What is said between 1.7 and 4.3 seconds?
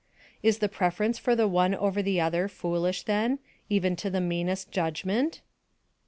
over the other foolish then even to the